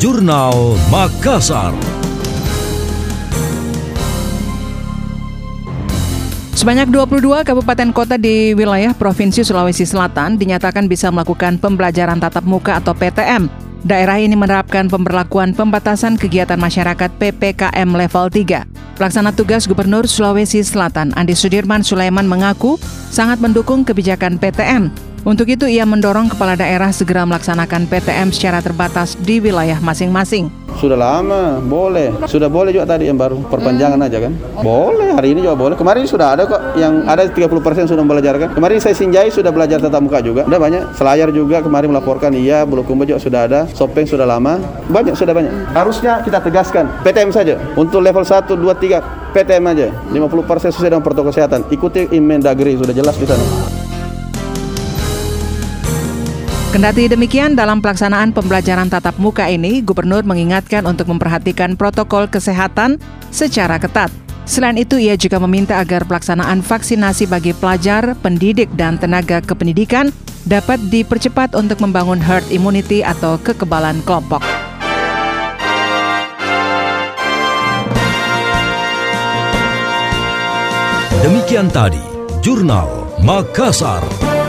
Jurnal 0.00 0.80
Makassar. 0.88 1.76
Sebanyak 6.56 6.88
22 6.88 7.44
kabupaten 7.44 7.92
kota 7.92 8.16
di 8.16 8.56
wilayah 8.56 8.96
Provinsi 8.96 9.44
Sulawesi 9.44 9.84
Selatan 9.84 10.40
dinyatakan 10.40 10.88
bisa 10.88 11.12
melakukan 11.12 11.60
pembelajaran 11.60 12.16
tatap 12.16 12.48
muka 12.48 12.80
atau 12.80 12.96
PTM. 12.96 13.52
Daerah 13.84 14.16
ini 14.16 14.40
menerapkan 14.40 14.88
pemberlakuan 14.88 15.52
pembatasan 15.52 16.16
kegiatan 16.16 16.56
masyarakat 16.56 17.12
PPKM 17.20 17.88
level 17.92 18.32
3. 18.32 18.69
Pelaksana 19.00 19.32
tugas 19.32 19.64
Gubernur 19.64 20.04
Sulawesi 20.04 20.60
Selatan 20.60 21.16
Andi 21.16 21.32
Sudirman 21.32 21.80
Sulaiman 21.80 22.28
mengaku 22.28 22.76
sangat 23.08 23.40
mendukung 23.40 23.80
kebijakan 23.80 24.36
PTM. 24.36 24.92
Untuk 25.24 25.48
itu 25.48 25.64
ia 25.64 25.88
mendorong 25.88 26.28
kepala 26.28 26.52
daerah 26.52 26.92
segera 26.92 27.24
melaksanakan 27.24 27.88
PTM 27.88 28.28
secara 28.28 28.60
terbatas 28.60 29.16
di 29.24 29.40
wilayah 29.40 29.80
masing-masing. 29.80 30.52
Sudah 30.78 30.94
lama, 30.94 31.58
boleh. 31.58 32.12
Sudah 32.30 32.46
boleh 32.46 32.70
juga 32.70 32.86
tadi 32.86 33.10
yang 33.10 33.18
baru, 33.18 33.42
perpanjangan 33.48 33.98
aja 34.06 34.22
kan. 34.22 34.32
Boleh, 34.60 35.16
hari 35.16 35.34
ini 35.34 35.42
juga 35.42 35.56
boleh. 35.58 35.74
Kemarin 35.74 36.06
sudah 36.06 36.36
ada 36.36 36.46
kok, 36.46 36.78
yang 36.78 37.08
ada 37.08 37.26
30% 37.26 37.88
sudah 37.90 38.04
belajar 38.06 38.38
kan. 38.38 38.48
Kemarin 38.54 38.78
saya 38.78 38.94
Sinjai 38.94 39.32
sudah 39.32 39.50
belajar 39.50 39.82
tatap 39.82 40.04
muka 40.04 40.22
juga. 40.22 40.46
Udah 40.46 40.60
banyak. 40.60 40.94
Selayar 40.94 41.34
juga 41.34 41.64
kemarin 41.64 41.90
melaporkan, 41.90 42.30
iya, 42.36 42.62
Bulukumba 42.62 43.08
juga 43.08 43.18
sudah 43.18 43.40
ada. 43.50 43.60
Sopeng 43.74 44.06
sudah 44.06 44.28
lama. 44.28 44.62
Banyak, 44.86 45.18
sudah 45.18 45.34
banyak. 45.34 45.52
Harusnya 45.74 46.22
kita 46.22 46.38
tegaskan, 46.38 46.86
PTM 47.02 47.34
saja. 47.34 47.58
Untuk 47.74 48.04
level 48.04 48.22
1, 48.22 48.54
2, 48.54 48.72
3, 48.76 49.02
PTM 49.34 49.64
aja. 49.66 49.88
50% 50.14 50.70
sesuai 50.70 50.90
dengan 50.94 51.04
protokol 51.04 51.34
kesehatan. 51.34 51.66
Ikuti 51.72 52.12
Inmendagri, 52.14 52.78
sudah 52.78 52.94
jelas 52.94 53.18
di 53.18 53.26
sana. 53.26 53.89
Kendati 56.70 57.10
demikian, 57.10 57.58
dalam 57.58 57.82
pelaksanaan 57.82 58.30
pembelajaran 58.30 58.86
tatap 58.86 59.18
muka 59.18 59.42
ini, 59.50 59.82
Gubernur 59.82 60.22
mengingatkan 60.22 60.86
untuk 60.86 61.10
memperhatikan 61.10 61.74
protokol 61.74 62.30
kesehatan 62.30 63.02
secara 63.34 63.74
ketat. 63.82 64.06
Selain 64.46 64.78
itu, 64.78 64.94
ia 64.94 65.18
juga 65.18 65.42
meminta 65.42 65.82
agar 65.82 66.06
pelaksanaan 66.06 66.62
vaksinasi 66.62 67.26
bagi 67.26 67.58
pelajar, 67.58 68.14
pendidik, 68.22 68.70
dan 68.78 69.02
tenaga 69.02 69.42
kependidikan 69.42 70.14
dapat 70.46 70.78
dipercepat 70.94 71.58
untuk 71.58 71.82
membangun 71.82 72.22
herd 72.22 72.46
immunity 72.54 73.02
atau 73.02 73.34
kekebalan 73.42 73.98
kelompok. 74.06 74.38
Demikian 81.26 81.66
tadi, 81.74 82.00
Jurnal 82.46 83.10
Makassar. 83.26 84.39